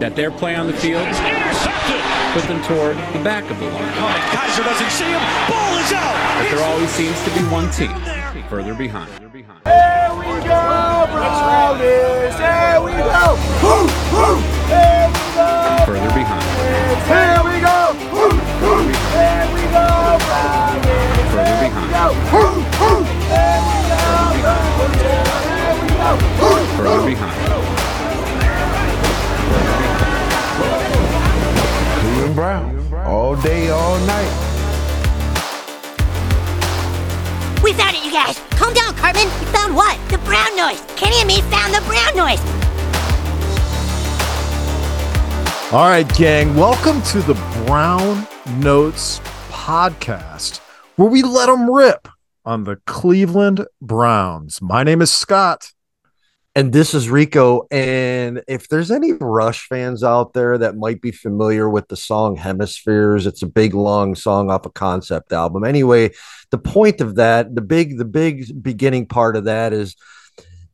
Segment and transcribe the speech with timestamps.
[0.00, 1.04] that their play on the field
[2.32, 3.92] put them toward the back of the line.
[4.00, 5.20] Oh, Kaiser doesn't see him.
[5.44, 6.16] Ball is out.
[6.40, 7.92] But there always seems to be one team
[8.48, 9.12] further behind.
[9.20, 12.32] Here we go, Brownies!
[12.40, 13.36] Here we go!
[13.60, 13.84] Woo,
[14.16, 14.40] woo!
[14.72, 15.84] Here we go!
[15.84, 16.48] Further behind.
[17.04, 17.92] Here we go!
[18.08, 18.88] Woo, woo!
[18.88, 21.28] Here we go, Brownies!
[21.28, 22.16] Further behind.
[22.32, 23.04] Woo, woo!
[23.28, 24.08] Here we go,
[24.40, 25.04] Brownies!
[25.04, 26.16] Here we go!
[26.40, 27.12] Woo, Further woo!
[27.12, 27.69] behind.
[32.40, 32.94] Brown.
[33.04, 34.32] All day, all night.
[37.62, 38.40] We found it, you guys!
[38.52, 39.26] Calm down, Cartman!
[39.40, 39.98] We found what?
[40.08, 40.80] The brown noise!
[40.96, 42.40] Kenny and me found the brown noise!
[45.70, 47.34] All right, gang, welcome to the
[47.66, 48.26] Brown
[48.56, 50.60] Notes podcast,
[50.96, 52.08] where we let them rip
[52.46, 54.62] on the Cleveland Browns.
[54.62, 55.74] My name is Scott.
[56.56, 57.68] And this is Rico.
[57.70, 62.34] And if there's any Rush fans out there that might be familiar with the song
[62.34, 65.62] Hemispheres, it's a big long song off a concept album.
[65.62, 66.10] Anyway,
[66.50, 69.94] the point of that, the big, the big beginning part of that is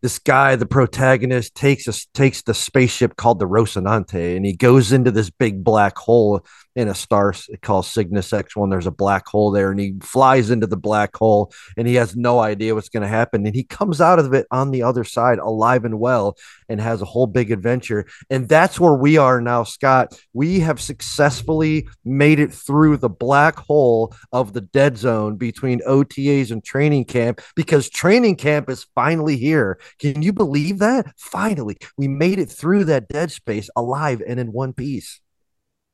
[0.00, 4.92] this guy, the protagonist, takes us takes the spaceship called the Rocinante, and he goes
[4.92, 6.44] into this big black hole
[6.76, 8.70] in a star called Cygnus X1.
[8.70, 12.14] There's a black hole there, and he flies into the black hole, and he has
[12.14, 13.46] no idea what's going to happen.
[13.46, 16.36] And he comes out of it on the other side, alive and well,
[16.68, 18.06] and has a whole big adventure.
[18.28, 20.20] And that's where we are now, Scott.
[20.34, 26.50] We have successfully made it through the black hole of the dead zone between OTAs
[26.50, 29.80] and training camp because training camp is finally here.
[29.98, 31.06] Can you believe that?
[31.16, 35.20] Finally, we made it through that dead space alive and in one piece.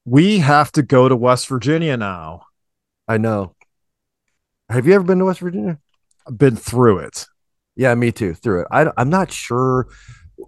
[0.05, 2.43] We have to go to West Virginia now.
[3.07, 3.55] I know.
[4.69, 5.79] Have you ever been to West Virginia?
[6.27, 7.27] I've been through it.
[7.77, 8.35] Yeah, me too.
[8.35, 8.69] Through it.
[8.71, 9.87] I, I'm not sure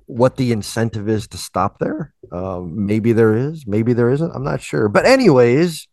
[0.06, 2.12] what the incentive is to stop there.
[2.32, 4.30] Um, maybe there is, maybe there isn't.
[4.34, 4.88] I'm not sure.
[4.88, 5.86] But anyways,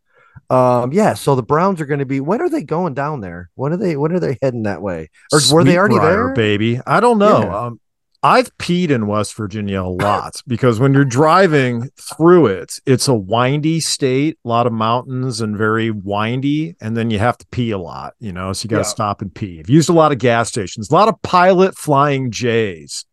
[0.50, 1.14] um, yeah.
[1.14, 2.20] So the Browns are going to be.
[2.20, 3.50] When are they going down there?
[3.56, 3.96] When are they?
[3.96, 5.10] When are they heading that way?
[5.32, 6.34] Or were they already Sweetbriar, there?
[6.34, 6.80] baby?
[6.86, 7.42] I don't know.
[7.42, 7.58] Yeah.
[7.58, 7.80] Um,
[8.24, 13.16] I've peed in West Virginia a lot because when you're driving through it, it's a
[13.16, 17.72] windy state, a lot of mountains and very windy, and then you have to pee
[17.72, 18.90] a lot, you know, so you got to Yeah.
[18.90, 19.60] stop and pee.
[19.60, 23.06] I've used a lot of gas stations, a lot of pilot flying J's.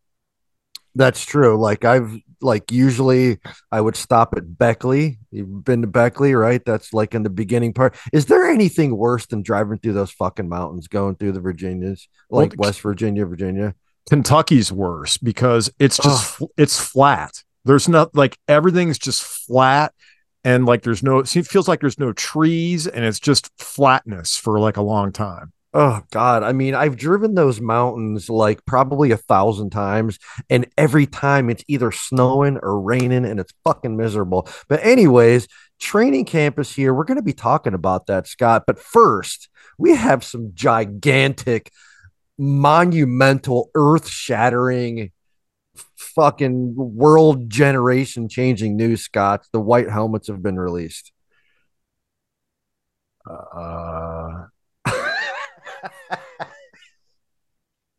[0.93, 1.59] That's true.
[1.59, 3.39] Like I've like usually
[3.71, 5.17] I would stop at Beckley.
[5.31, 6.63] You've been to Beckley, right?
[6.63, 7.95] That's like in the beginning part.
[8.13, 12.41] Is there anything worse than driving through those fucking mountains, going through the Virginias, Well,
[12.41, 13.75] like West Virginia, Virginia?
[14.09, 16.49] Kentucky's worse because it's just Ugh.
[16.57, 17.43] it's flat.
[17.65, 19.93] There's not like everything's just flat
[20.43, 24.59] and like there's no it feels like there's no trees and it's just flatness for
[24.59, 25.53] like a long time.
[25.73, 26.41] Oh God.
[26.41, 30.17] I mean, I've driven those mountains like probably a thousand times,
[30.49, 34.47] and every time it's either snowing or raining and it's fucking miserable.
[34.67, 35.47] But, anyways,
[35.79, 36.91] training camp is here.
[36.93, 38.63] We're going to be talking about that, Scott.
[38.65, 39.47] But first,
[39.77, 41.71] we have some gigantic,
[42.39, 45.11] monumental, earth shattering,
[45.95, 49.45] fucking world generation changing news, Scott.
[49.51, 51.11] The white helmets have been released.
[53.29, 54.45] Uh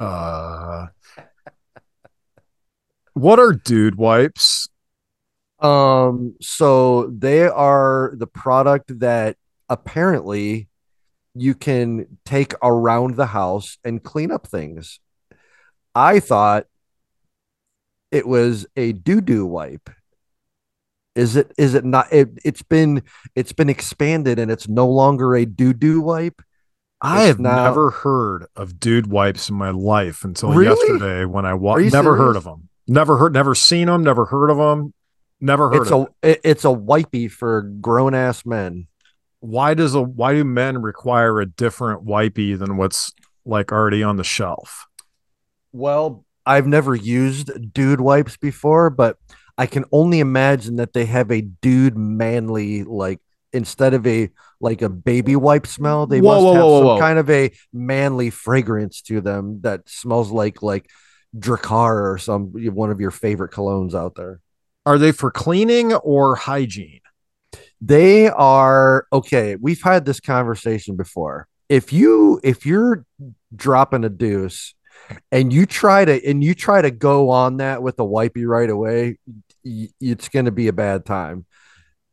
[0.01, 0.87] uh
[3.12, 4.69] What are dude wipes?
[5.59, 9.37] Um, so they are the product that
[9.69, 10.70] apparently
[11.35, 15.01] you can take around the house and clean up things.
[15.95, 16.67] I thought
[18.11, 19.91] it was a doo-doo wipe.
[21.17, 23.03] Is it is it not it, it's been
[23.35, 26.41] it's been expanded and it's no longer a doo-doo wipe.
[27.01, 30.77] I have now- never heard of dude wipes in my life until Really?
[30.89, 32.69] yesterday when I wa- Are you never heard of them.
[32.87, 34.93] Never heard, never seen them, never heard of them,
[35.41, 38.87] never heard It's a it, it's a wipey for grown ass men.
[39.41, 43.12] Why does a why do men require a different wipey than what's
[43.45, 44.87] like already on the shelf?
[45.73, 49.16] Well, I've never used dude wipes before, but
[49.57, 53.21] I can only imagine that they have a dude manly like
[53.53, 57.01] instead of a like a baby wipe smell, they Whoa, must whoa, have whoa, some
[57.01, 60.91] kind of a manly fragrance to them that smells like like
[61.37, 64.41] Drakkar or some one of your favorite colognes out there.
[64.87, 67.01] Are they for cleaning or hygiene?
[67.80, 69.56] They are okay.
[69.56, 71.48] We've had this conversation before.
[71.68, 73.06] If you if you're
[73.54, 74.74] dropping a deuce
[75.32, 78.68] and you try to and you try to go on that with the wipey right
[78.68, 79.18] away,
[79.65, 81.47] it's going to be a bad time.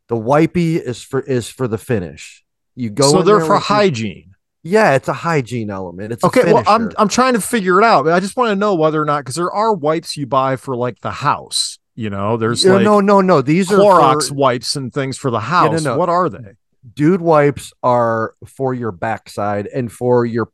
[0.08, 2.46] The wipey is for is for the finish.
[2.76, 4.36] You go so they're for hygiene.
[4.64, 6.14] yeah, it's a hygiene element.
[6.14, 6.92] It's a Okay, well, I'm.
[6.98, 8.08] I'm trying to figure it out.
[8.08, 10.78] I just want to know whether or not because there are wipes you buy for
[10.78, 13.42] like the house, You know, there's Yeah, like no, no, no.
[13.42, 15.84] These are Clorox for- wipes and things for the house.
[15.84, 15.98] no.
[15.98, 16.54] What are they?
[16.94, 20.50] dude wipes are for your backside and for your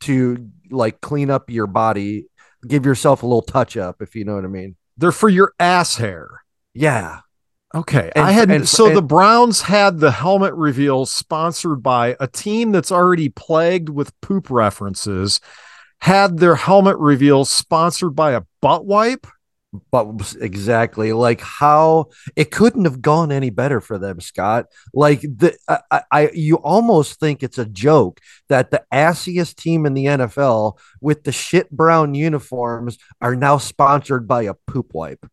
[0.00, 2.26] to like clean up your body,
[2.66, 4.76] give yourself a little touch up, if you know what I mean.
[4.96, 6.28] They're for your ass hair.
[6.74, 7.20] Yeah.
[7.74, 8.10] Okay.
[8.14, 12.72] And I had and so the Browns had the helmet reveal sponsored by a team
[12.72, 15.40] that's already plagued with poop references,
[16.00, 19.26] had their helmet reveal sponsored by a butt wipe.
[19.90, 24.66] But exactly like how it couldn't have gone any better for them, Scott.
[24.94, 29.92] Like the I, I- you almost think it's a joke that the assiest team in
[29.92, 35.26] the NFL with the shit brown uniforms are now sponsored by a poop wipe.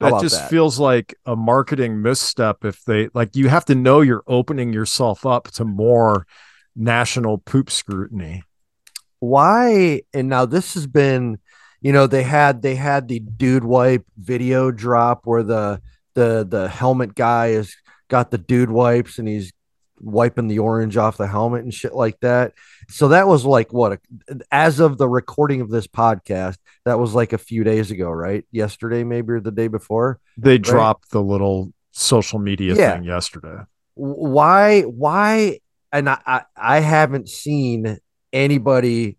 [0.00, 0.50] That just that?
[0.50, 5.26] feels like a marketing misstep if they like you have to know you're opening yourself
[5.26, 6.26] up to more
[6.74, 8.42] national poop scrutiny.
[9.20, 11.38] why and now this has been
[11.84, 15.80] you know they had they had the dude wipe video drop where the
[16.14, 17.74] the the helmet guy has
[18.08, 19.52] got the dude wipes and he's
[20.00, 22.52] wiping the orange off the helmet and shit like that
[22.88, 23.98] so that was like what a,
[24.50, 28.44] as of the recording of this podcast that was like a few days ago right
[28.50, 32.94] yesterday maybe or the day before They dropped the little social media Yeah.
[32.94, 33.62] thing yesterday.
[33.94, 35.60] why why
[35.92, 37.98] and I, I i haven't seen
[38.32, 39.16] anybody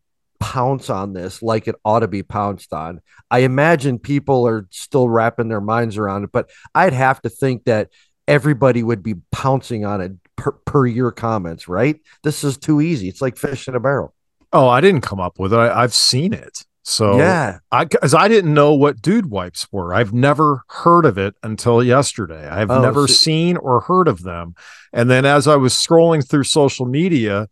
[0.53, 3.01] pounce on this like it ought to be pounced on
[3.31, 7.63] i imagine people are still wrapping their minds around it but i'd have to think
[7.65, 7.89] that
[8.27, 13.07] everybody would be pouncing on it per, per your comments right this is too easy
[13.07, 14.13] it's like fish in a barrel
[14.53, 15.57] Oh, I didn't come up with it.
[15.57, 16.63] I, I've seen it.
[16.83, 19.93] So yeah I because I didn't know what dude wipes were.
[19.93, 22.47] I've never heard of it until yesterday.
[22.47, 24.55] I've Oh, never so- seen or heard of them.
[24.93, 27.49] And then as I was scrolling through social media,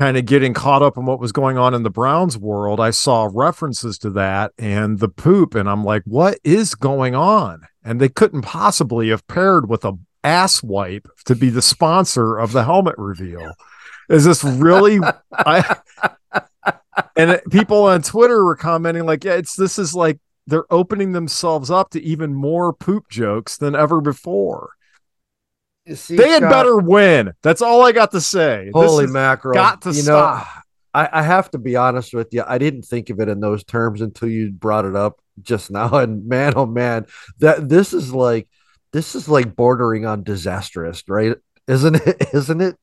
[0.00, 2.88] kind of getting caught up in what was going on in the Browns world, I
[2.88, 7.66] saw references to that and the poop, and I'm like, what is going on?
[7.84, 12.52] And they couldn't possibly have paired with a ass wipe to be the sponsor of
[12.52, 13.52] the helmet reveal.
[14.08, 15.00] Is this really?
[15.32, 15.76] I
[17.14, 21.12] and it- people on Twitter were commenting like, yeah, it's this is like they're opening
[21.12, 24.70] themselves up to even more poop jokes than ever before.
[25.94, 27.32] See, They had Scott- better win.
[27.42, 28.70] That's all I got to say.
[28.72, 29.54] Holy mackerel!
[29.54, 30.44] got to you stop.
[30.46, 30.62] Know,
[30.92, 32.42] I, I have to be honest with you.
[32.46, 35.94] I didn't think of it in those terms until you brought it up just now.
[35.96, 37.06] And man, oh man,
[37.38, 38.48] that this is like
[38.92, 41.36] this is like bordering on disastrous, right?
[41.66, 42.28] Isn't it?
[42.34, 42.76] Isn't it?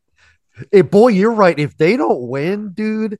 [0.74, 1.58] Eh, boy, you're right.
[1.58, 3.20] If they don't win, dude,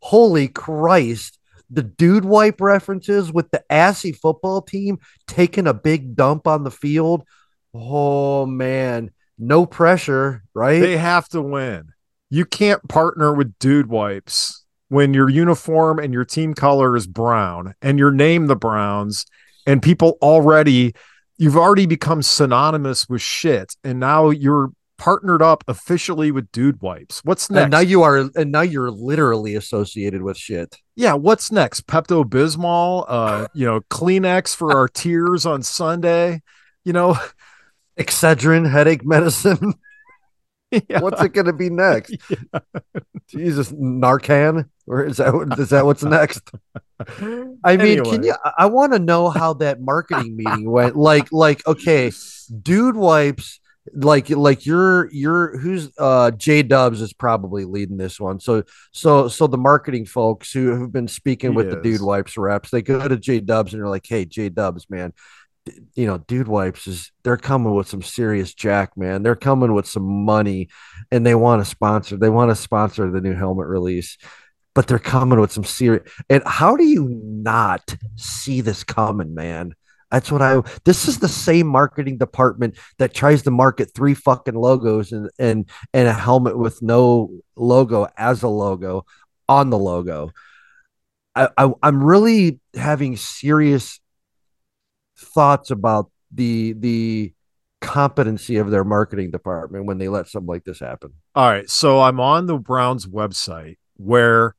[0.00, 1.38] holy Christ.
[1.68, 6.70] The dude wipe references with the assy football team taking a big dump on the
[6.70, 7.24] field.
[7.74, 10.80] Oh man, no pressure, right?
[10.80, 11.92] They have to win.
[12.30, 17.74] You can't partner with dude wipes when your uniform and your team color is brown
[17.82, 19.26] and your name the Browns
[19.66, 20.94] and people already
[21.38, 27.20] you've already become synonymous with shit and now you're partnered up officially with dude wipes.
[27.24, 27.64] What's next?
[27.64, 30.76] And now you are, and now you're literally associated with shit.
[30.94, 31.86] yeah, what's next?
[31.86, 36.42] Pepto Bismol, uh, you know, Kleenex for our tears on Sunday.
[36.84, 37.18] You know,
[37.98, 39.74] Excedrin, headache medicine.
[40.88, 40.98] Yeah.
[41.00, 42.16] What's it going to be next?
[43.28, 46.50] Jesus, Narcan, or is that what- is that what's next?
[47.64, 48.34] I mean, can you?
[48.44, 50.96] I- I want to know how that marketing meeting went.
[50.96, 52.10] Like, like, okay,
[52.62, 53.60] dude wipes.
[53.94, 58.40] Like, like you're you're who's uh J Dubs is probably leading this one.
[58.40, 62.36] So, so, so the marketing folks who have been speaking He with the dude wipes
[62.36, 65.14] reps, they go to J Dubs and they're like, "Hey, J Dubs, man, d-
[65.94, 69.22] you know, dude wipes is they're coming with some serious jack, man.
[69.22, 70.68] They're coming with some money,
[71.10, 72.16] and they want to sponsor.
[72.16, 74.18] They want to sponsor the new helmet release."
[74.74, 76.06] But they're coming with some serious.
[76.28, 79.74] And how do you not see this coming, man?
[80.10, 80.62] That's what I.
[80.84, 85.68] This is the same marketing department that tries to market three fucking logos and and
[85.92, 89.04] and a helmet with no logo as a logo
[89.48, 90.30] on the logo.
[91.34, 94.00] I, I I'm really having serious
[95.16, 97.32] thoughts about the the
[97.80, 101.12] competency of their marketing department when they let something like this happen.
[101.34, 101.68] All right.
[101.68, 104.54] So I'm on the Browns website where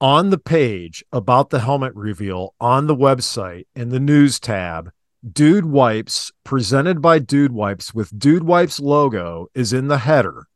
[0.00, 4.90] on the page about the helmet reveal on the website in the news tab,
[5.30, 10.46] Dude Wipes, presented by Dude Wipes with Dude Wipes logo, is in the header.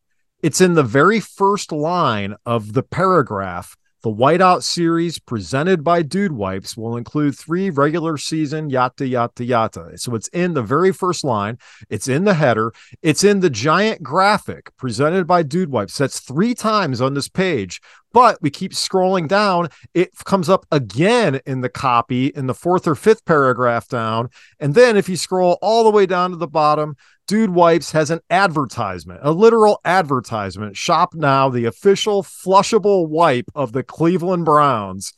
[0.43, 3.77] It's in the very first line of the paragraph.
[4.03, 9.99] The Whiteout series presented by Dude Wipes will include three regular season yada yada yada.
[9.99, 11.59] So it's in the very first line.
[11.91, 12.73] It's in the header.
[13.03, 15.99] It's in the giant graphic presented by Dude Wipes.
[15.99, 19.69] That's three times on this page But we keep scrolling down.
[19.95, 24.31] It comes up again in the copy in the fourth or fifth paragraph down.
[24.59, 26.97] And then if you scroll all the way down to the bottom,
[27.31, 30.77] Dude Wipes has an advertisement, a literal advertisement.
[30.77, 35.13] Shop now, the official flushable wipe of the Cleveland Browns.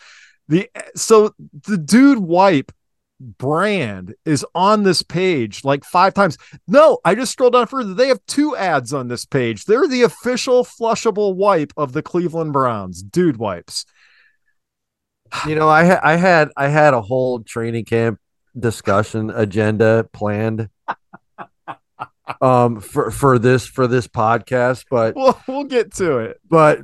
[0.48, 1.34] The eh, so
[1.66, 2.70] the Dude Wipe
[3.22, 6.36] brand is on this page like five times.
[6.66, 7.94] No, I just scrolled down further.
[7.94, 9.64] They have two ads on this page.
[9.64, 13.86] They're the official flushable wipe of the Cleveland Browns, Dude Wipes.
[15.46, 18.18] You know, I I had I had a whole training camp
[18.58, 20.68] discussion agenda planned
[22.40, 26.40] um for for this for this podcast but We'll, we'll get to it.
[26.48, 26.78] but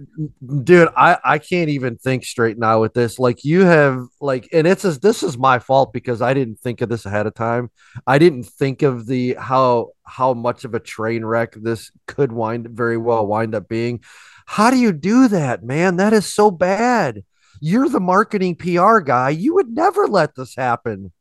[0.65, 3.19] dude i i can't even think straight now with this.
[3.21, 6.81] Like you have like and it's as this is my fault because i didn't think
[6.81, 7.71] of this ahead of time.
[8.07, 12.69] I didn't think of the how how much of a train wreck this could wind
[12.71, 14.01] very well wind up being.
[14.47, 15.97] How do you do that man?
[15.97, 17.23] That is so bad.
[17.61, 19.31] You're the marketing pr guy.
[19.31, 21.13] You would never let this happen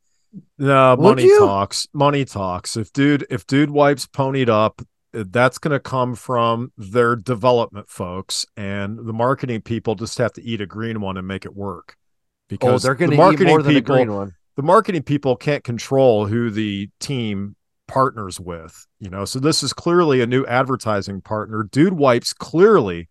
[0.58, 1.88] No, money talks.
[1.94, 2.78] Money talks.
[2.78, 4.82] If dude, if dude wipes ponied up,
[5.14, 10.34] uh, that's going to come from their development folks, and the marketing people just have
[10.34, 11.96] to eat a green one and make it work.
[11.98, 14.64] oh Because they're going the to eat marketing more than people, a green one the
[14.64, 17.56] marketing people can't control who the team
[17.88, 18.86] partners with.
[19.00, 21.64] You know, so this is clearly a new advertising partner.
[21.64, 23.08] Dude wipes clearly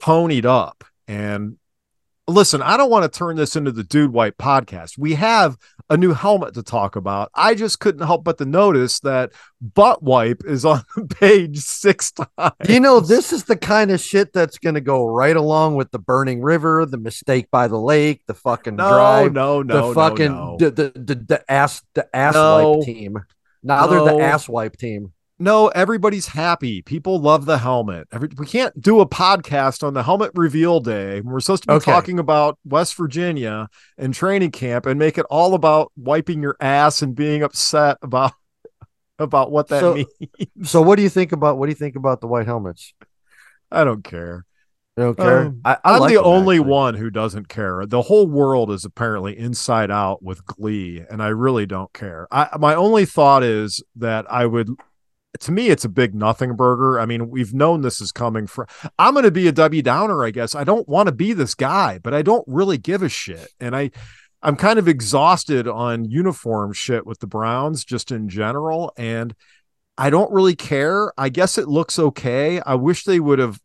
[0.00, 1.56] ponied up and.
[2.30, 4.96] Listen, I don't want to turn this into the Dude Wipe podcast.
[4.96, 5.56] We have
[5.88, 7.30] a new helmet to talk about.
[7.34, 12.54] I just couldn't help but to notice that butt wipe is on page six times.
[12.68, 15.90] You know, this is the kind of shit that's going to go right along with
[15.90, 19.94] the burning river, the mistake by the lake, the fucking no, drive, no, no, the
[19.94, 20.56] fucking no, no.
[20.58, 22.76] The, the the the ass the ass No.
[22.76, 23.18] wipe team.
[23.64, 25.12] Now they're the ass wipe team.
[25.42, 26.82] No, everybody's happy.
[26.82, 28.06] People love the helmet.
[28.12, 31.22] Every, we can't do a podcast on the helmet reveal day.
[31.22, 31.90] We're supposed to be Okay.
[31.90, 37.00] talking about West Virginia and training camp and make it all about wiping your ass
[37.00, 38.32] and being upset about
[39.18, 40.70] about what that So- means.
[40.70, 42.92] So what do you think about what do you think about the white helmets?
[43.72, 44.44] I don't care.
[44.98, 45.46] You don't care.
[45.46, 46.70] Um, I, I I'm like the only actually.
[46.70, 47.86] one who doesn't care.
[47.86, 52.26] The whole world is apparently inside out with glee, and I really don't care.
[52.30, 54.68] I my only thought is that I would
[55.38, 56.98] to me it's a big nothing burger.
[56.98, 58.66] I mean, we've known this is coming from
[58.98, 60.54] I'm gonna be a W Downer, I guess.
[60.54, 63.48] I don't want to be this guy, but I don't really give a shit.
[63.60, 63.90] And I
[64.42, 68.92] I'm kind of exhausted on uniform shit with the Browns just in general.
[68.96, 69.34] And
[69.98, 71.12] I don't really care.
[71.18, 72.60] I guess it looks okay.
[72.60, 73.60] I wish they would have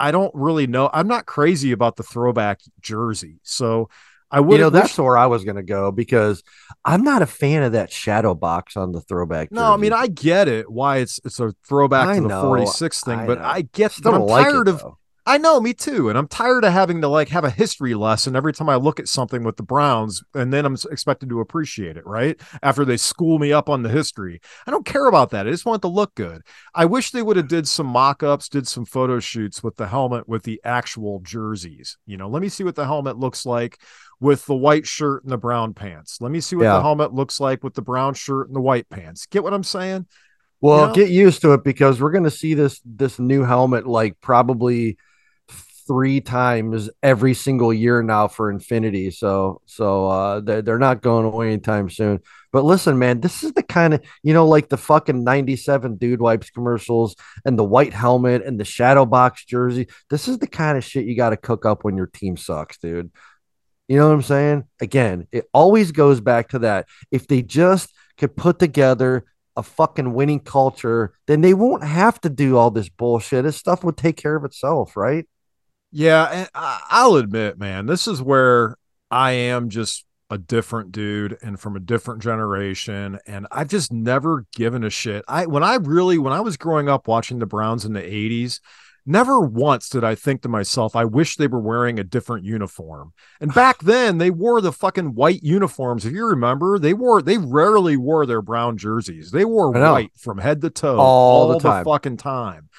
[0.00, 0.90] I don't really know.
[0.92, 3.38] I'm not crazy about the throwback jersey.
[3.42, 3.88] So
[4.32, 6.42] I would You know, that's where I was gonna go because
[6.86, 9.52] I'm not a fan of that shadow box on the throwback.
[9.52, 9.92] no, I mean.
[9.92, 13.26] I get it why it's it's a throwback I to the know, 46 thing, I
[13.26, 13.44] but know.
[13.44, 14.98] I get but I'm like tired it, of though.
[15.24, 16.08] I know, me too.
[16.08, 18.98] And I'm tired of having to like have a history lesson every time I look
[18.98, 22.40] at something with the Browns, and then I'm expected to appreciate it, right?
[22.60, 24.40] After they school me up on the history.
[24.66, 25.46] I don't care about that.
[25.46, 26.42] I just want it to look good.
[26.74, 30.28] I wish they would have did some mock-ups, did some photo shoots with the helmet
[30.28, 31.98] with the actual jerseys.
[32.04, 33.78] You know, let me see what the helmet looks like
[34.18, 36.20] with the white shirt and the brown pants.
[36.20, 36.74] Let me see what Yeah.
[36.74, 39.26] the helmet looks like with the brown shirt and the white pants.
[39.26, 40.06] Get what I'm saying?
[40.60, 40.94] Well, know?
[40.94, 44.96] get used to it because we're going to see this this new helmet like probably
[45.86, 49.10] three times every single year now for Infinity.
[49.10, 52.20] So so uh they're, they're not going away anytime soon.
[52.52, 56.20] But listen, man, this is the kind of you know like the fucking 97 dude
[56.20, 59.88] wipes commercials and the white helmet and the shadow box jersey.
[60.10, 62.78] This is the kind of shit you got to cook up when your team sucks,
[62.78, 63.10] dude.
[63.88, 64.64] You know what I'm saying?
[64.80, 66.86] Again, it always goes back to that.
[67.10, 69.24] If they just could put together
[69.56, 73.44] a fucking winning culture, then they won't have to do all this bullshit.
[73.44, 75.26] This stuff would take care of itself, right?
[75.92, 78.76] Yeah, and I'll admit, man, this is where
[79.10, 84.46] I am just a different dude and from a different generation, and I've just never
[84.56, 85.22] given a shit.
[85.28, 88.60] I when I really when I was growing up watching the Browns in the '80s,
[89.04, 93.12] never once did I think to myself, I wish they were wearing a different uniform.
[93.42, 96.06] And back then, they wore the fucking white uniforms.
[96.06, 99.30] If you remember, they wore they rarely wore their brown jerseys.
[99.30, 101.84] They wore white from head to toe All the time.
[101.84, 102.70] fucking time.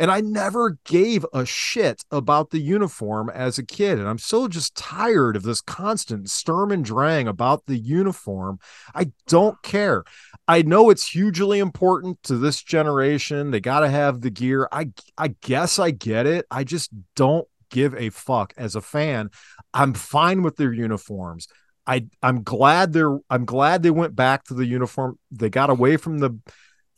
[0.00, 3.98] And I never gave a shit about the uniform as a kid.
[3.98, 8.58] And I'm so just tired of this constant sturm and drang about the uniform.
[8.94, 10.04] I don't care.
[10.48, 13.50] I know it's hugely important to this generation.
[13.50, 14.68] They got to have the gear.
[14.72, 14.88] I
[15.18, 16.46] I guess I get it.
[16.50, 19.28] I just don't give a fuck as a fan.
[19.74, 21.46] I'm fine with their uniforms.
[21.86, 25.18] I I'm glad they're I'm glad they went back to the uniform.
[25.30, 26.38] They got away from the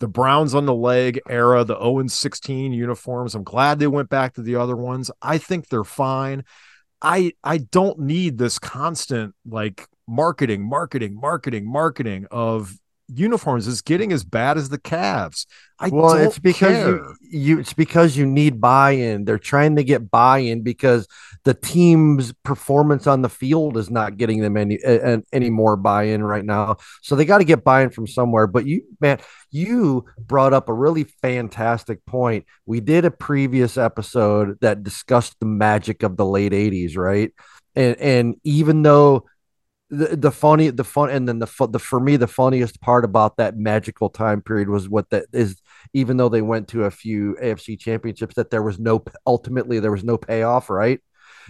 [0.02, 3.36] the Browns on the leg era, the 0 and 16 uniforms.
[3.36, 5.12] I'm glad they went back to the other ones.
[5.22, 6.44] I think they're fine.
[7.00, 12.76] I I don't need this constant like marketing, marketing, marketing, marketing of
[13.08, 15.46] uniforms is getting as bad as the Cavs.
[15.78, 19.24] I well, it's because you, you it's because you need buy-in.
[19.24, 21.08] They're trying to get buy-in because
[21.44, 24.78] the team's performance on the field is not getting them any
[25.32, 26.76] any more buy-in right now.
[27.02, 28.46] So they got to get buy-in from somewhere.
[28.46, 29.18] But you, man,
[29.50, 32.46] you brought up a really fantastic point.
[32.64, 37.32] We did a previous episode that discussed the magic of the late '80s, right?
[37.74, 39.26] And and even though
[39.92, 43.36] the, the funny the fun and then the the for me the funniest part about
[43.36, 45.60] that magical time period was what that is
[45.92, 49.92] even though they went to a few AFC championships that there was no ultimately there
[49.92, 51.00] was no payoff right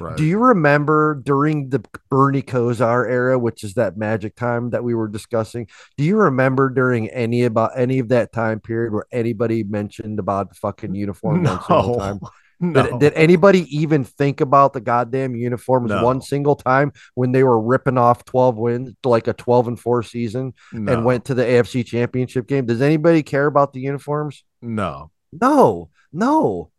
[0.01, 0.17] Right.
[0.17, 4.95] do you remember during the Bernie Kosar era, which is that magic time that we
[4.95, 5.69] were discussing?
[5.99, 10.49] Do you remember during any about any of that time period where anybody mentioned about
[10.49, 12.21] the fucking uniform No.
[12.63, 12.85] No.
[12.85, 16.05] Did, did anybody even think about the goddamn uniforms No.
[16.05, 20.05] one single time when they were ripping off 12 wins like a 12 and 4
[20.05, 20.93] season no.
[20.93, 22.65] and went to the AFC championship game?
[22.65, 24.45] Does anybody care about the uniforms?
[24.63, 25.11] no.
[25.33, 26.71] No, no.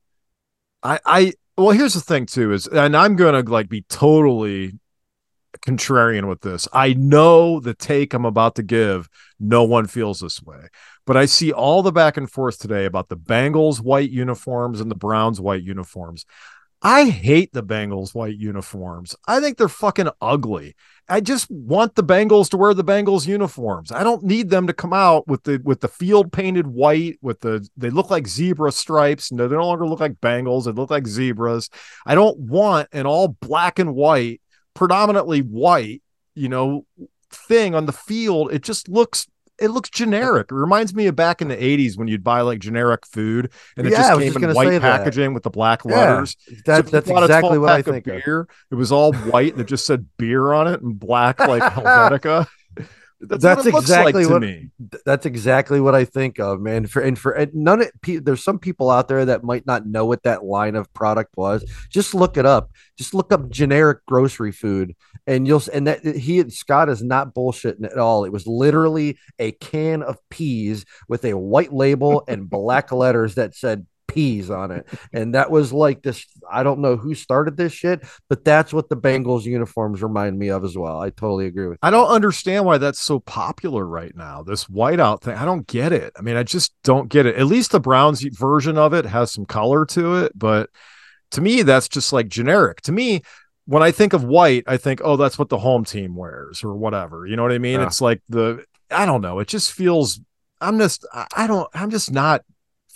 [0.84, 4.74] I, I well, here's the thing too is, and I'm gonna like be totally
[5.66, 6.68] contrarian with this.
[6.74, 9.10] I know the take I'm about to give.
[9.40, 10.68] No one feels this way,
[11.06, 14.92] but I see all the back and forth today about the Bengals white uniforms and
[14.92, 16.26] the Browns white uniforms.
[16.86, 19.16] I hate the Bengals white uniforms.
[19.26, 20.76] I think they're fucking ugly.
[21.08, 23.90] I just want the Bengals to wear the Bengals uniforms.
[23.90, 27.40] I don't need them to come out with the with the field painted white with
[27.40, 29.32] the they look like zebra stripes.
[29.32, 30.66] No, they no longer look like Bengals.
[30.66, 31.70] They look like zebras.
[32.06, 34.42] I don't want an all black and white,
[34.74, 36.02] predominantly white,
[36.36, 36.86] you know,
[37.32, 38.52] thing on the field.
[38.54, 39.28] It just looks
[39.60, 40.48] it looks generic.
[40.52, 43.86] It reminds me of back in the 80s when you'd buy like generic food and
[43.86, 44.82] it Yeah, just came just in white say that.
[45.00, 46.36] packaging with the black letters.
[46.50, 46.58] Yeah.
[46.66, 48.24] That, So that's if you bought a exactly what I of think of.
[48.26, 51.62] beer, It was all white and it just said beer on it and black like
[51.74, 52.48] Helvetica.
[53.28, 54.70] That's, That's what exactly like to what- me.
[55.06, 56.88] That's exactly what I think of, man.
[56.88, 59.86] For and for and none of pe- there's some people out there that might not
[59.86, 61.64] know what that line of product was.
[61.90, 62.72] Just look it up.
[62.98, 67.86] Just look up generic grocery food, and you'll and that he Scott is not bullshitting
[67.86, 68.26] at all.
[68.26, 73.56] It was literally a can of peas with a white label and black letters that
[73.56, 76.26] said peas on it, and that was like this.
[76.52, 80.50] I don't know who started this shit, but that's what the Bengals uniforms remind me
[80.50, 81.02] of as well.
[81.02, 81.80] I totally agree with.
[81.82, 84.44] I don't understand why that's so popular right now.
[84.44, 86.14] This whiteout thing, I don't get it.
[86.18, 87.36] I mean, I just don't get it.
[87.36, 90.70] At least the Browns version of it has some color to it, but
[91.32, 92.82] to me, that's just like generic.
[92.82, 93.22] To me,
[93.66, 96.76] when I think of white, I think, oh, that's what the home team wears or
[96.76, 97.26] whatever.
[97.26, 97.80] You know what I mean?
[97.80, 97.88] Yeah.
[97.88, 99.40] It's like the, I don't know.
[99.40, 100.20] It just feels,
[100.62, 102.44] I'm just, I don't, I'm just not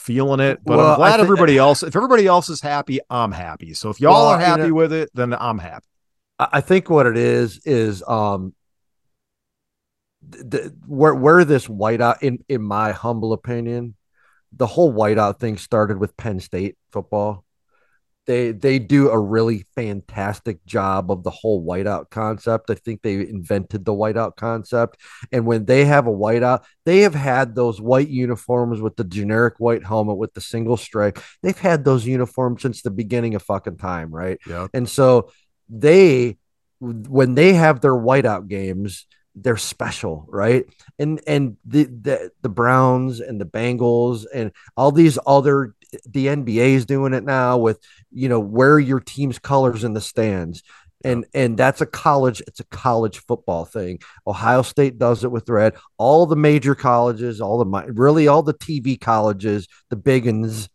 [0.08, 3.34] feeling it, but Well, I'm glad thi- everybody else, if everybody else is happy, I'm
[3.34, 3.74] happy.
[3.74, 5.86] So if y'all Well, are you happy know- with it, then I'm happy.
[6.40, 8.54] I I think what it is is um
[10.22, 13.96] the, where where this whiteout in in my humble opinion,
[14.52, 17.44] the whole whiteout thing started with Penn State football.
[18.28, 22.70] They they do a really fantastic job of the whole whiteout concept.
[22.70, 24.98] I think they invented the whiteout concept.
[25.32, 29.56] And when they have a whiteout, they have had those white uniforms with the generic
[29.60, 31.20] white helmet with the single stripe.
[31.42, 34.38] They've had those uniforms since the beginning of fucking time, right?
[34.46, 34.68] Yeah.
[34.74, 35.32] And so
[35.70, 36.38] they
[36.80, 40.66] when they have their whiteout games, they're special, right?
[41.00, 46.74] And and the the, the Browns and the Bengals and all these other the NBA
[46.74, 47.80] is doing it now with
[48.12, 50.64] you know wear your team's colors in the stands.
[51.04, 54.00] And and that's a college, it's a college football thing.
[54.26, 55.76] Ohio State does it with red.
[55.98, 60.70] All the major colleges, all the really all the TV colleges, the big uns,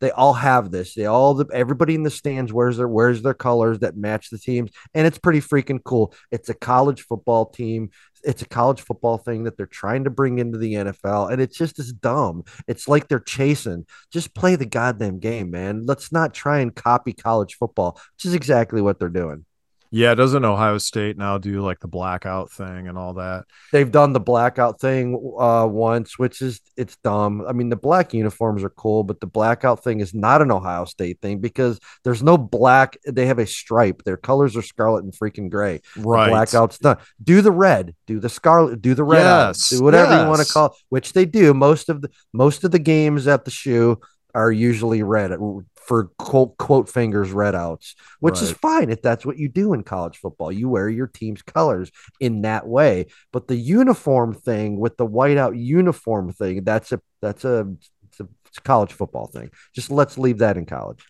[0.00, 0.94] they all have this.
[0.94, 4.38] They all the everybody in the stands wears their wears their colors that match the
[4.38, 6.14] teams, and it's pretty freaking cool.
[6.30, 7.90] It's a college football team.
[8.24, 11.56] It's a college football thing that they're trying to bring into the NFL, and it's
[11.56, 12.44] just as dumb.
[12.66, 13.86] It's like they're chasing.
[14.12, 15.84] Just play the goddamn game, man.
[15.86, 19.44] Let's not try and copy college football, which is exactly what they're doing.
[19.90, 23.44] Yeah, doesn't Ohio State now do like the blackout thing and all that?
[23.72, 27.44] They've done the blackout thing uh, once, which is it's dumb.
[27.48, 30.84] I mean, the black uniforms are cool, but the blackout thing is not an Ohio
[30.84, 32.98] State thing because there's no black.
[33.06, 34.02] They have a stripe.
[34.04, 35.80] Their colors are scarlet and freaking gray.
[35.96, 36.30] The Right.
[36.30, 36.98] blackout's done.
[37.22, 37.94] Do the red.
[38.06, 38.82] Do the scarlet.
[38.82, 39.26] Do the red.
[39.26, 41.54] out, Yes, Do whatever you want to call, it, which they do.
[41.54, 44.00] Most of the most of the games at the shoe
[44.34, 45.32] are usually red
[45.74, 49.82] for quote quote fingers red outs, which is fine if that's what you do in
[49.82, 50.52] college football.
[50.52, 53.06] You wear your team's colors in that way.
[53.32, 57.74] But the uniform thing with the whiteout uniform thing, that's a that's a
[58.06, 59.50] it's a, it's a college football thing.
[59.74, 61.04] Just let's leave that in college.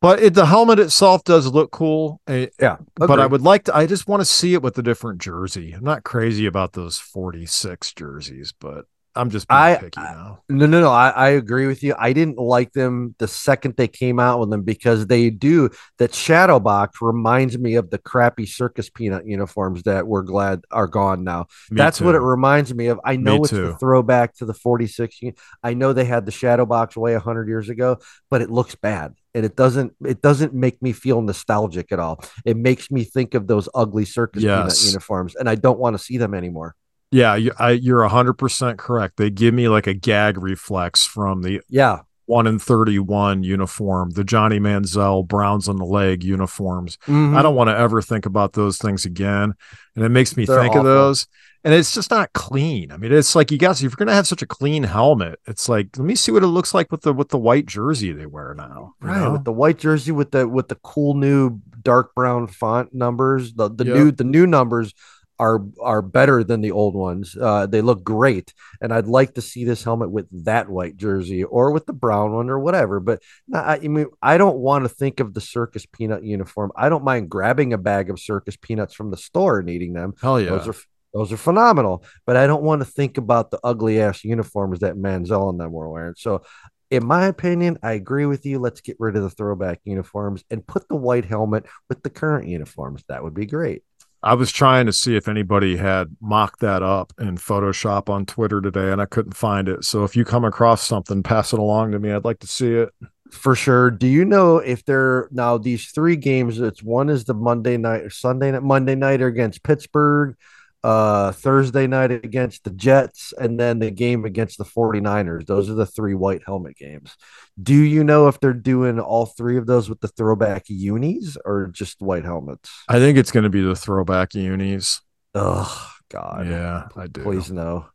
[0.00, 2.20] But it, the helmet itself does look cool.
[2.26, 3.76] eh, Yeah, but I would like to.
[3.76, 5.72] I just want to see it with a different jersey.
[5.72, 8.84] I'm not crazy about those 46 jerseys, but
[9.16, 10.40] I'm just being I- picky now.
[10.48, 10.90] No, no, no.
[10.90, 11.94] I, I agree with you.
[11.98, 16.14] I didn't like them the second they came out with them because they do that
[16.14, 21.24] shadow box reminds me of the crappy circus peanut uniforms that we're glad are gone
[21.24, 21.46] now.
[21.70, 23.00] Me That's what it reminds me of.
[23.04, 23.68] I know it's too.
[23.68, 25.20] the throwback to the 46.
[25.62, 27.98] I know they had the shadow box way 100 years ago,
[28.30, 32.22] but it looks bad and it doesn't it doesn't make me feel nostalgic at all.
[32.44, 34.80] It makes me think of those ugly circus Yes.
[34.80, 36.74] peanut uniforms and I don't want to see them anymore.
[37.14, 39.16] Yeah, you, I, you're 100% correct.
[39.16, 42.00] They give me like a gag reflex from the Yeah.
[42.26, 46.96] 1 in 31 uniform, the Johnny Manziel Browns on the leg uniforms.
[47.06, 47.36] Mhm.
[47.36, 49.52] I don't want to ever think about those things again.
[49.94, 51.26] And it makes me They're think of those.
[51.62, 52.90] And it's just not clean.
[52.92, 55.68] I mean, it's like you guys, if you're gonna have such a clean helmet, it's
[55.68, 58.26] like let me see what it looks like with the with the white jersey they
[58.26, 58.94] wear now.
[59.00, 59.32] Right, know?
[59.32, 63.54] with the white jersey with the with the cool new dark brown font numbers.
[63.54, 63.96] The the Yep.
[63.96, 64.92] new the new numbers
[65.38, 67.36] are are better than the old ones.
[67.40, 71.44] Uh, they look great, and I'd like to see this helmet with that white jersey
[71.44, 73.00] or with the brown one or whatever.
[73.00, 76.72] But I, I mean, I don't want to think of the circus peanut uniform.
[76.76, 80.14] I don't mind grabbing a bag of circus peanuts from the store and eating them.
[80.20, 80.50] Hell yeah.
[80.50, 80.76] Those are
[81.14, 82.04] those are phenomenal.
[82.26, 85.72] But I don't want to think about the ugly ass uniforms that Manziel and them
[85.72, 86.14] were wearing.
[86.16, 86.42] So,
[86.90, 88.58] in my opinion, I agree with you.
[88.58, 92.46] Let's get rid of the throwback uniforms and put the white helmet with the current
[92.46, 93.04] uniforms.
[93.08, 93.82] That would be great.
[94.24, 98.62] I was trying to see if anybody had mocked that up in Photoshop on Twitter
[98.62, 99.84] today, and I couldn't find it.
[99.84, 102.10] So if you come across something, pass it along to me.
[102.10, 102.88] I'd like to see it.
[103.30, 103.90] For sure.
[103.90, 106.58] Do you know if they're now these three games?
[106.58, 110.36] It's one is the Monday night Sunday night, Monday night against Pittsburgh,
[110.84, 115.46] uh, Thursday night against the Jets, and then the game against the 49ers.
[115.46, 117.16] Those are the three white helmet games.
[117.60, 121.68] Do you know if they're doing all three of those with the throwback unis or
[121.68, 122.70] just white helmets?
[122.86, 125.00] I think it's going to be the throwback unis.
[125.34, 126.46] Oh, God.
[126.46, 127.22] Yeah, I do.
[127.22, 127.86] Please no.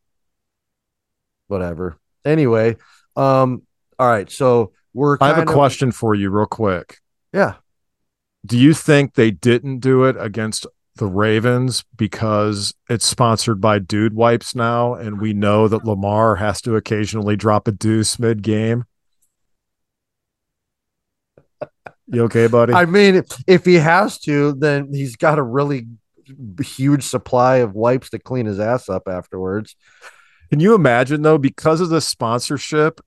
[1.48, 1.98] Whatever.
[2.26, 2.76] Anyway,
[3.16, 3.62] um,
[4.00, 4.32] all right.
[4.32, 6.98] So we're I have a of- question for you, real quick.
[7.34, 7.56] Yeah.
[8.46, 10.66] Do you think they didn't do it against
[11.00, 16.62] the Ravens because it's sponsored by Dude Wipes now, and we know that Lamar has
[16.62, 18.86] to occasionally drop a deuce mid game?
[22.08, 22.74] You okay, buddy?
[22.74, 25.88] I mean, if, if he has to, then he's got a really
[26.62, 29.76] huge supply of wipes to clean his ass up afterwards.
[30.50, 33.02] Can you imagine though, because of the sponsorship,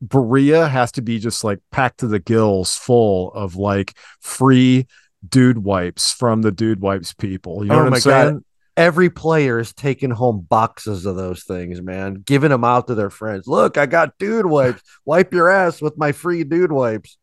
[0.00, 4.86] Berea has to be just like packed to the gills full of like free
[5.28, 7.64] dude wipes from the dude wipes people.
[7.64, 8.34] You know Oh what I'm saying?
[8.34, 8.42] God.
[8.76, 13.08] Every player is taking home boxes of those things, man, giving them out to their
[13.08, 13.46] friends.
[13.46, 14.82] Look, I got dude wipes.
[15.06, 17.16] Wipe your ass with my free dude wipes.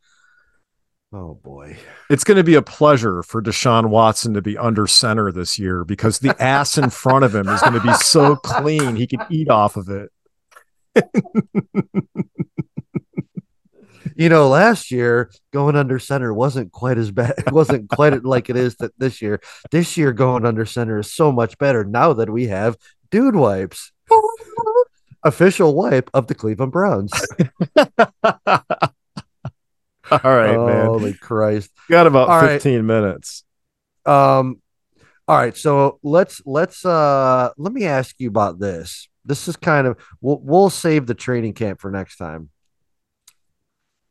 [1.13, 1.77] Oh boy.
[2.09, 5.83] It's going to be a pleasure for Deshaun Watson to be under center this year
[5.83, 9.19] because the ass in front of him is going to be so clean he can
[9.29, 10.09] eat off of it.
[14.15, 17.33] You know, last year going under center wasn't quite as bad.
[17.37, 19.41] It wasn't quite like it is that this year.
[19.71, 22.77] This year going under center is so much better now that we have
[23.11, 23.91] dude wipes.
[25.23, 27.13] Official wipe of the Cleveland Browns.
[27.77, 27.87] All
[30.11, 30.85] right, man.
[30.85, 31.71] Holy Christ.
[31.89, 32.61] Got about All right.
[32.61, 33.45] 15 minutes.
[34.05, 34.59] Um
[35.25, 39.07] all right, so let's let's uh let me ask you about this.
[39.23, 42.49] This is kind of we'll we'll save the training camp for next time.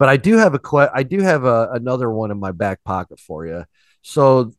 [0.03, 2.83] But I do have a que- I do have a, another one in my back
[2.83, 3.65] pocket for you.
[4.03, 4.53] So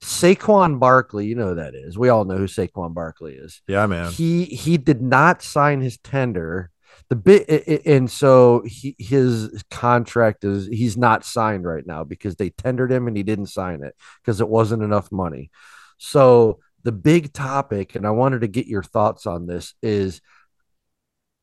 [0.00, 1.98] Saquon Barkley, you know who that is.
[1.98, 3.60] We all know who Saquon Barkley is.
[3.66, 4.12] Yeah, man.
[4.12, 6.70] He he did not sign his tender.
[7.08, 12.50] The bit and so he his contract is he's not signed right now because they
[12.50, 15.50] tendered him and he didn't sign it because it wasn't enough money.
[15.96, 20.20] So the big topic, and I wanted to get your thoughts on this, is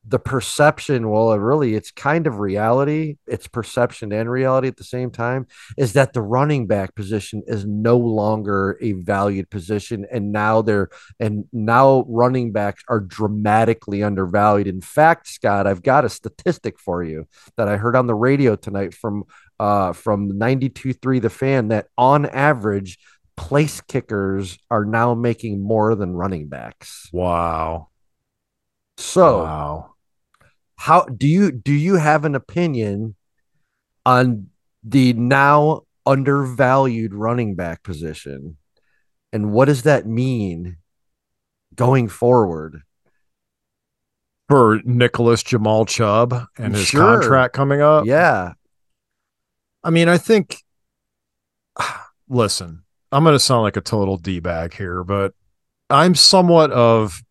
[0.08, 1.10] the perception.
[1.10, 3.18] Well, it really, it's kind of reality.
[3.26, 5.48] It's perception and reality at the same time.
[5.78, 10.90] Is that the running back position is no longer a valued position, and now they're
[11.20, 14.68] and now running backs are dramatically undervalued.
[14.68, 18.56] In fact, Scott, I've got a statistic for you that I heard on the radio
[18.56, 19.24] tonight from
[19.60, 23.00] uh from 92.3 the fan that on average
[23.38, 27.10] place kickers are now making more than running backs.
[27.12, 27.90] Wow.
[28.98, 29.95] So wow.
[30.78, 33.16] How do you do you have an opinion
[34.06, 34.48] on
[34.84, 38.58] the now undervalued running back position
[39.34, 40.78] and what does that mean
[41.76, 42.82] going forward
[44.48, 47.02] For Nicholas Jamal Chubb and his Sure.
[47.20, 48.06] contract coming up.
[48.06, 48.54] yeah
[49.84, 50.64] I mean, I think.
[52.28, 55.34] Listen, I'm going to sound like a total d bag here, but
[55.92, 57.22] I'm somewhat of.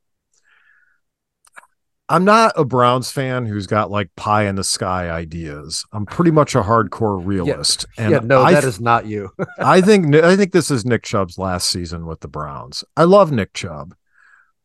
[2.09, 5.87] I'm not a Browns fan who's got like pie in the sky ideas.
[5.93, 9.31] I'm pretty much a hardcore realist, and yeah, no, I that is not you.
[9.59, 12.85] I think I think this is Nick Chubb's last season with the Browns.
[12.97, 13.95] I love Nick Chubb,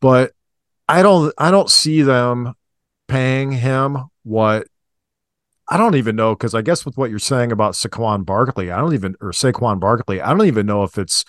[0.01, 0.33] but
[0.89, 2.55] I don't I don't see them
[3.07, 4.67] paying him what
[5.69, 8.79] I don't even know because I guess with what you're saying about Saquon Barkley, I
[8.79, 11.23] don't even or Saquon Barkley, I don't even know if it's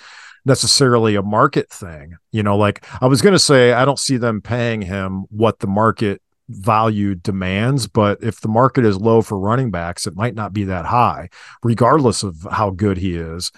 [0.45, 2.17] necessarily a market thing.
[2.33, 5.59] You know, like I was going to say, I don't see them paying him what
[5.59, 10.35] the market value demands, but if the market is low for running backs, it might
[10.35, 11.29] not be that high,
[11.63, 13.53] regardless of how good he is.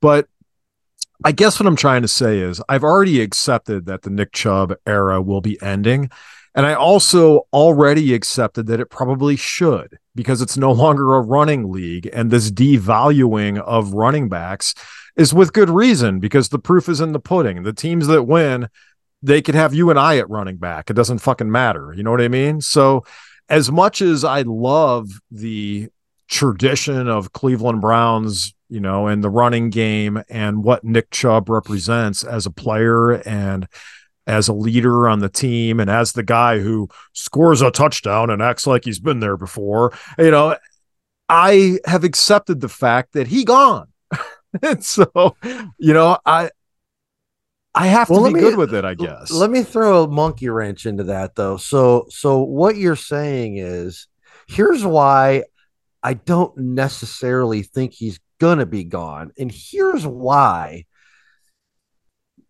[0.00, 0.26] But
[1.24, 4.74] I guess what I'm trying to say is I've already accepted that the Nick Chubb
[4.86, 6.10] era will be ending.
[6.54, 11.70] And I also already accepted that it probably should because it's no longer a running
[11.70, 12.10] league.
[12.12, 14.74] And this devaluing of running backs
[15.16, 17.62] is with good reason because the proof is in the pudding.
[17.62, 18.68] The teams that win,
[19.22, 20.90] they could have you and I at running back.
[20.90, 21.92] It doesn't fucking matter.
[21.94, 22.60] You know what I mean?
[22.60, 23.04] So,
[23.48, 25.88] as much as I love the
[26.28, 32.24] tradition of Cleveland Browns, you know, and the running game and what Nick Chubb represents
[32.24, 33.68] as a player and
[34.26, 38.40] as a leader on the team and as the guy who scores a touchdown and
[38.40, 40.56] acts like he's been there before, you know,
[41.28, 43.91] I have accepted the fact that he gone.
[44.60, 45.36] And so,
[45.78, 46.50] you know, I
[47.74, 49.30] I have Well, to be me- good with it, I guess.
[49.30, 51.56] Let me throw a monkey wrench into that though.
[51.56, 54.08] So so what you're saying is
[54.48, 55.44] here's why
[56.02, 59.32] I don't necessarily think he's gonna be gone.
[59.38, 60.84] And here's why.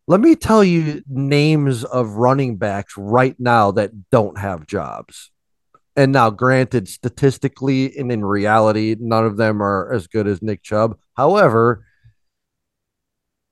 [0.08, 5.30] Let me tell you names of running backs right now that don't have jobs.
[5.94, 10.62] And now, granted, statistically and in reality, none of them are as good as Nick
[10.62, 10.96] Chubb.
[11.16, 11.84] However,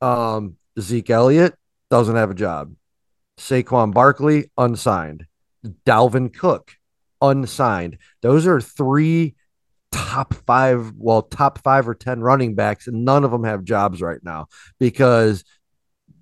[0.01, 1.55] um, Zeke Elliott
[1.91, 2.75] doesn't have a job.
[3.39, 5.27] Saquon Barkley, unsigned.
[5.87, 6.73] Dalvin Cook,
[7.21, 7.99] unsigned.
[8.23, 9.35] Those are three
[9.93, 14.01] top five, well, top five or 10 running backs, and none of them have jobs
[14.01, 14.47] right now
[14.79, 15.45] because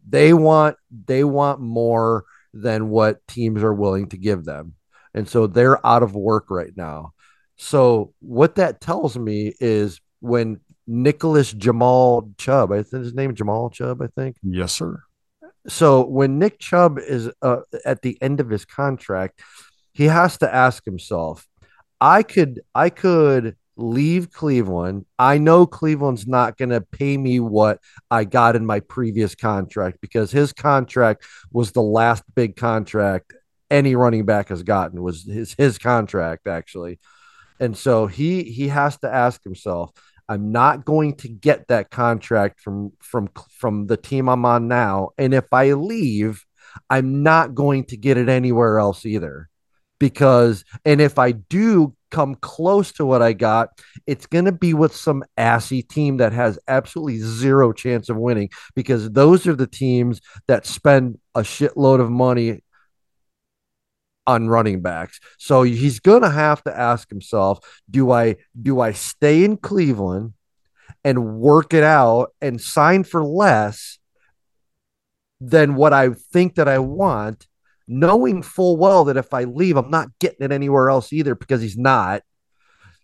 [0.08, 4.74] they want they want more than what teams are willing to give them.
[5.14, 7.12] And so they're out of work right now.
[7.56, 13.37] So what that tells me is when Nicholas Jamal Chubb, I think his name is
[13.37, 14.37] Jamal Chubb, I think.
[14.42, 15.03] yes, sir.
[15.68, 19.40] So when Nick Chubb is uh, at the end of his contract,
[19.92, 21.46] he has to ask himself,
[22.01, 25.05] I could I could leave Cleveland.
[25.18, 29.98] I know Cleveland's not going to pay me what I got in my previous contract
[30.01, 33.35] because his contract was the last big contract
[33.70, 36.98] any running back has gotten was his his contract actually.
[37.61, 39.90] And so he he has to ask himself,
[40.28, 45.10] I'm not going to get that contract from from from the team I'm on now,
[45.16, 46.44] and if I leave,
[46.90, 49.48] I'm not going to get it anywhere else either.
[49.98, 54.74] Because and if I do come close to what I got, it's going to be
[54.74, 59.66] with some assy team that has absolutely zero chance of winning because those are the
[59.66, 62.62] teams that spend a shitload of money
[64.28, 65.18] on running backs.
[65.38, 67.60] So he's going to have to ask himself,
[67.90, 70.34] do I do I stay in Cleveland
[71.02, 73.98] and work it out and sign for less
[75.40, 77.46] than what I think that I want,
[77.86, 81.62] knowing full well that if I leave, I'm not getting it anywhere else either because
[81.62, 82.22] he's not.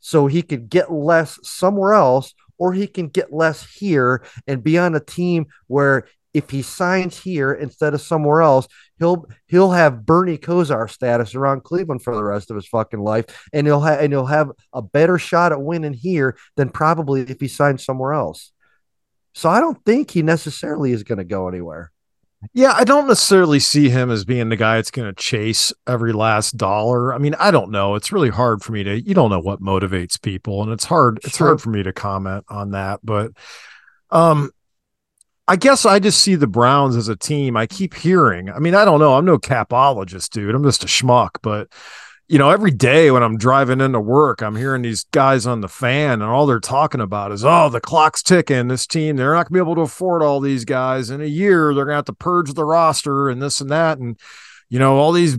[0.00, 4.76] So he could get less somewhere else, or he can get less here and be
[4.76, 10.04] on a team where if he signs here instead of somewhere else, he'll he'll have
[10.06, 14.00] Bernie Kosar status around Cleveland for the rest of his fucking life, and he'll have
[14.00, 18.12] and he'll have a better shot at winning here than probably if he signs somewhere
[18.12, 18.52] else.
[19.34, 21.90] So I don't think he necessarily is going to go anywhere.
[22.52, 26.12] Yeah, I don't necessarily see him as being the guy that's going to chase every
[26.12, 27.14] last dollar.
[27.14, 27.94] I mean, I don't know.
[27.94, 29.00] It's really hard for me to.
[29.00, 31.20] You don't know what motivates people, and it's hard.
[31.24, 31.48] It's Sure.
[31.48, 33.00] hard for me to comment on that.
[33.02, 33.32] But,
[34.10, 34.50] um,
[35.46, 37.56] I guess I just see the Browns as a team.
[37.56, 38.50] I keep hearing.
[38.50, 39.14] I mean, I don't know.
[39.14, 40.54] I'm no capologist, dude.
[40.54, 41.36] I'm just a schmuck.
[41.42, 41.68] But
[42.26, 45.68] you know, every day when I'm driving into work, I'm hearing these guys on the
[45.68, 48.68] fan, and all they're talking about is, oh, the clock's ticking.
[48.68, 51.74] This team, they're not gonna be able to afford all these guys in a year.
[51.74, 54.18] They're gonna have to purge the roster and this and that, and
[54.70, 55.36] you know, all these.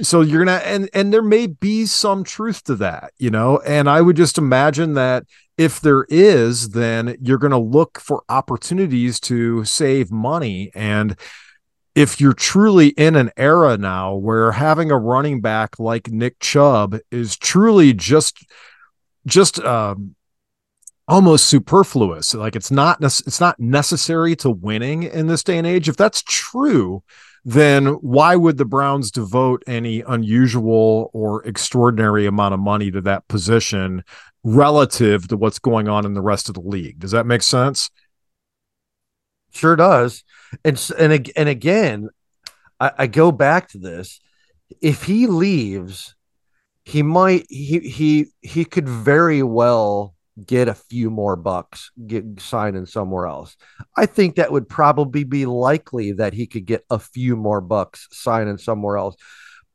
[0.00, 3.58] So you're gonna, and and there may be some truth to that, you know.
[3.58, 5.24] And I would just imagine that
[5.58, 11.16] if there is, then you're gonna look for opportunities to save money and
[11.94, 16.96] if you're truly in an era now where having a running back like Nick Chubb
[17.10, 18.46] is truly just
[19.26, 20.14] just um
[21.08, 22.34] almost superfluous.
[22.34, 25.88] Like it's not it's not necessary to winning in this day and age.
[25.88, 27.02] If that's true,
[27.44, 33.26] then why would the Browns devote any unusual or extraordinary amount of money to that
[33.26, 34.04] position
[34.54, 36.98] relative to what's going on in the rest of the league?
[36.98, 37.90] Does that make sense?
[39.50, 40.24] Sure does.
[40.64, 42.08] And and and again,
[42.80, 44.20] I, I go back to this.
[44.80, 46.14] If he leaves,
[46.84, 50.14] he might he he he could very well
[50.46, 53.56] get a few more bucks get signing somewhere else.
[53.96, 58.06] I think that would probably be likely that he could get a few more bucks
[58.12, 59.16] signing somewhere else.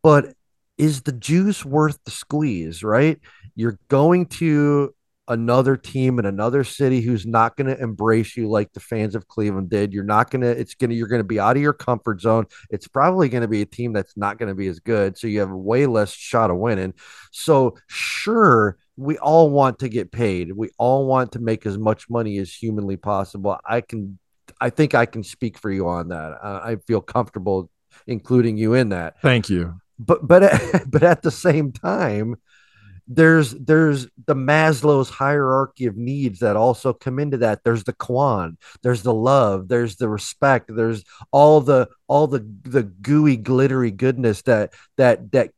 [0.02, 0.34] But
[0.78, 3.20] is the juice worth the squeeze, right?
[3.56, 4.94] You're going to
[5.28, 9.28] another team in another city who's not going to embrace you like the fans of
[9.28, 9.94] Cleveland did.
[9.94, 12.20] You're not going to, it's going to, you're going to be out of your comfort
[12.20, 12.46] zone.
[12.70, 15.18] It's probably going to be a team that's not going to be as good.
[15.18, 16.94] So you have way less shot of winning.
[17.32, 20.52] So, sure, we all want to get paid.
[20.52, 23.58] We all want to make as much money as humanly possible.
[23.66, 24.20] I can,
[24.60, 26.34] I think I can speak for you on that.
[26.44, 27.70] I feel comfortable
[28.08, 29.76] including you in that Thank you.
[30.06, 32.36] But but but at the same time
[33.08, 37.64] there's there's the Maslow's hierarchy of needs that also come into that.
[37.64, 42.84] There's the quan there's the love there's the respect there's all the all the the
[42.84, 45.52] gooey glittery goodness that that that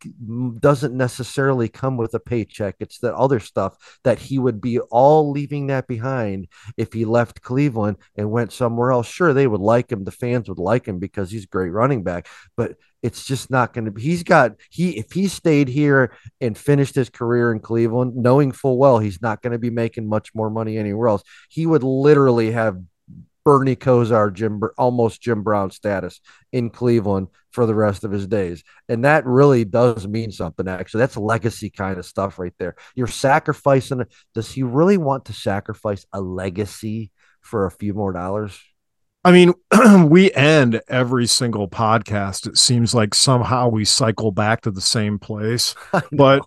[0.60, 2.75] doesn't necessarily come with a paycheck.
[2.79, 7.41] It's that other stuff that he would be all leaving that behind if he left
[7.41, 9.08] Cleveland and went somewhere else.
[9.08, 12.03] Sure they would like him the fans would like him because he's a great running
[12.03, 12.27] back
[12.58, 16.57] but it's just not going to be he's got he if he stayed here and
[16.57, 20.33] finished his career in Cleveland knowing full well he's not going to be making much
[20.33, 22.81] more money anywhere else he would literally have
[23.43, 26.19] Bernie Kosar Jim almost Jim Brown status
[26.51, 28.63] in Cleveland for the rest of his days.
[28.89, 31.01] And that really does mean something actually.
[31.01, 32.75] That's legacy kind of stuff right there.
[32.95, 38.59] You're sacrificing does he really want to sacrifice a legacy for a few more dollars
[39.25, 39.55] I mean,
[40.07, 42.45] we end every single podcast.
[42.45, 45.73] It seems like somehow we cycle back to the same place.
[46.11, 46.45] But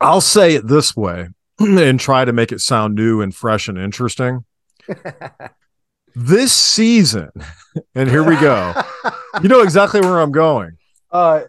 [0.00, 3.76] I'll say it this way and try to make it sound new and fresh and
[3.76, 4.44] interesting.
[6.14, 7.30] this season,
[7.96, 8.72] and here we go.
[9.42, 10.78] You know exactly where I'm going.
[11.10, 11.42] uh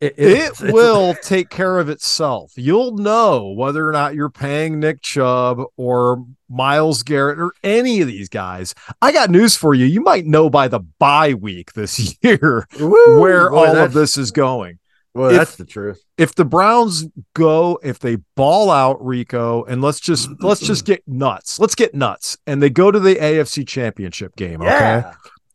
[0.00, 2.52] It it's- it's- will take care of itself.
[2.54, 8.06] You'll know whether or not you're paying Nick Chubb or Myles Garrett or any of
[8.06, 8.74] these guys.
[9.02, 9.86] I got news for you.
[9.86, 13.20] You might know by the bye week this year Woo!
[13.20, 14.78] where Boy, all of this is going.
[15.14, 16.00] Well, if- that's the truth.
[16.16, 21.02] If the Browns go, if they ball out Rico, and let's just let's just get
[21.08, 21.58] nuts.
[21.58, 22.38] Let's get nuts.
[22.46, 24.62] And they go to the AFC championship game.
[24.62, 25.02] Okay.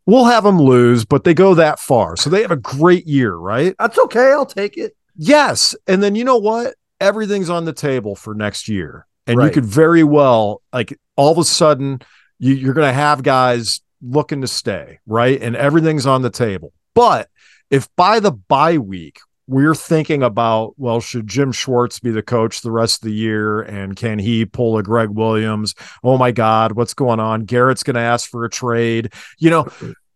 [0.06, 2.18] We'll have them lose, but they go that far.
[2.18, 3.76] So they have a great year, right?
[3.80, 4.32] that's okay.
[4.32, 4.96] I'll take it.
[5.16, 5.76] Yes.
[5.88, 6.76] And then you know what?
[7.00, 9.08] Everything's on the table for next year.
[9.28, 12.02] And you could very well, like, all of a sudden,
[12.40, 15.42] you, you're going to have guys looking to stay, right?
[15.42, 16.74] And everything's on the table.
[16.94, 17.30] But
[17.70, 22.62] if by the bye week, we're thinking about, well, should Jim Schwartz be the coach
[22.62, 23.62] the rest of the year?
[23.62, 25.76] And can he pull a Gregg Williams?
[26.04, 27.42] Oh my God, what's going on?
[27.46, 29.12] Garrett's going to ask for a trade.
[29.40, 29.68] You know,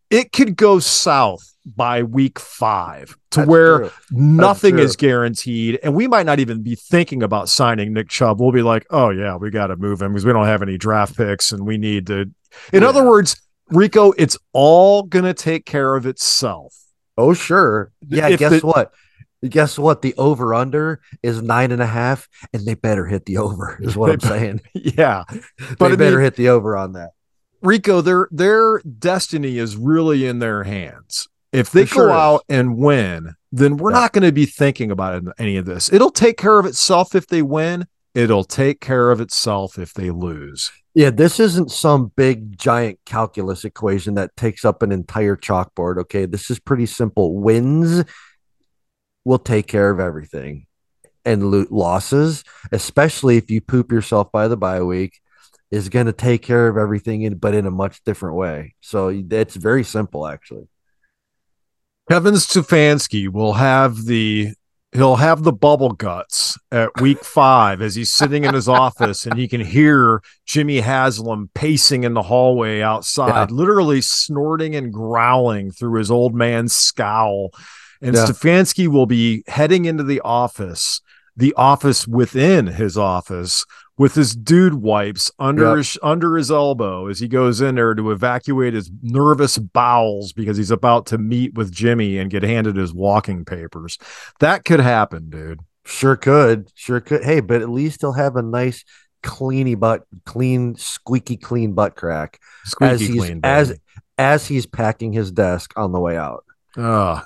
[0.10, 3.92] it could go south by week five to That's where true.
[4.12, 8.54] nothing is guaranteed and we might not even be thinking about signing nick chubb we'll
[8.54, 11.18] be like oh yeah we got to move him because we don't have any draft
[11.18, 12.22] picks and we need to
[12.72, 12.88] in Yeah.
[12.88, 16.74] other words rico it's all gonna take care of itself
[17.18, 17.92] Oh, sure.
[18.08, 18.30] Yeah.
[18.30, 18.94] If guess the- what?
[19.48, 20.02] Guess what?
[20.02, 23.78] The over under is nine and a half, and they better hit the over.
[23.82, 24.62] Is what I'm saying.
[24.74, 25.24] yeah
[25.78, 27.12] But they I better mean- hit the over on that.
[27.62, 32.16] rico their their destiny is really in their hands if they sure go is.
[32.20, 34.00] out and win then we're Yeah.
[34.00, 37.28] not going to be thinking about any of this it'll take care of itself if
[37.28, 42.58] they win it'll take care of itself if they lose Yeah, this isn't some big
[42.58, 45.98] giant calculus equation that takes up an entire chalkboard.
[46.00, 47.36] Okay, this is pretty simple.
[47.40, 48.04] Wins
[49.28, 50.66] will take care of everything,
[51.26, 55.20] and lo- losses, especially if you poop yourself by the bye week,
[55.70, 58.74] is going to take care of everything, in, but in a much different way.
[58.80, 60.70] So it's very simple, actually.
[62.10, 64.54] Kevin Stefanski will have the
[64.94, 69.38] he'll have the bubble guts at week five as he's sitting in his office and
[69.38, 76.00] he can hear Jimmy Haslam pacing in the hallway outside, literally snorting and growling through
[76.00, 77.52] his old man's scowl.
[78.02, 78.26] And Yeah.
[78.26, 81.02] Stefanski will be heading into the office,
[81.36, 83.66] the office within his office,
[83.98, 85.78] with his dude wipes under Yep.
[85.78, 90.56] his under his elbow as he goes in there to evacuate his nervous bowels because
[90.58, 93.98] he's about to meet with Jimmy and get handed his walking papers.
[94.40, 95.62] That could happen, dude.
[95.86, 97.24] Sure could, sure could.
[97.24, 98.84] Hey, but at least he'll have a nice
[99.24, 103.40] cleany butt, clean, squeaky clean butt crack Squeaky as he's clean.
[103.44, 103.80] as
[104.20, 106.44] as he's packing his desk on the way out.
[106.78, 107.24] Ugh.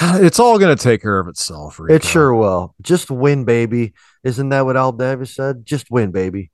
[0.02, 1.78] it's all going to take care of itself.
[1.78, 1.94] Rico.
[1.94, 2.74] It sure will.
[2.80, 3.92] Just win, baby.
[4.24, 5.66] Isn't that what Al Davis said?
[5.66, 6.50] Just win, baby.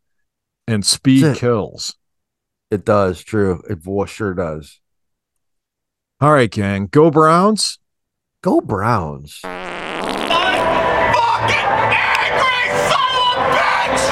[0.66, 1.36] And speed it.
[1.36, 1.94] kills.
[2.72, 3.22] It does.
[3.22, 3.62] True.
[3.70, 4.80] It wa- sure does.
[6.20, 6.88] All right, gang.
[6.88, 7.78] Go Browns.
[8.42, 9.40] Go Browns.
[9.44, 11.57] I'm fucking
[11.94, 14.05] angry son of a bitch.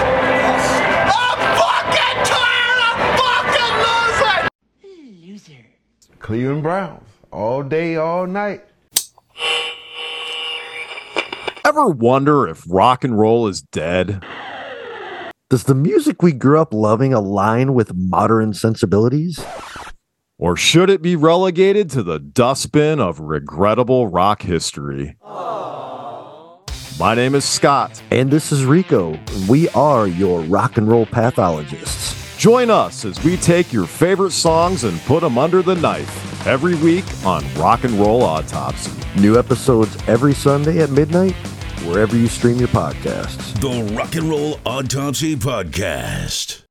[1.11, 3.75] I'm fucking tired of fucking
[4.87, 5.29] losing.
[5.29, 5.67] Loser.
[6.21, 7.09] Cleveland Browns.
[7.33, 8.63] All day, all night.
[11.77, 14.25] Ever wonder if rock and roll is dead?
[15.51, 19.45] Does the music we grew up loving align with modern sensibilities?
[20.39, 25.17] Or should it be relegated to the dustbin of regrettable rock history?
[27.01, 28.01] My name is Scott.
[28.13, 29.19] And this is Rico.
[29.49, 32.37] We are your rock and roll pathologists.
[32.37, 36.77] Join us as we take your favorite songs and put them under the knife every
[36.77, 38.93] week on Rock and Roll Autopsy.
[39.21, 41.35] New episodes every Sunday at midnight,
[41.85, 43.59] wherever you stream your podcasts.
[43.61, 46.64] The Rock and Roll Autopsy Podcast.